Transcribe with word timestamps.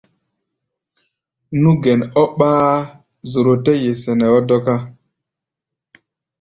Nú 1.61 1.69
gɛn 1.83 1.99
ɔ́ 2.21 2.25
ɓáá, 2.37 2.71
zoro 3.31 3.53
tɛ́ 3.63 3.75
ye 3.83 3.91
sɛnɛ 4.01 4.27
ɔ́ 4.35 4.41
dɔ́ká. 4.47 4.75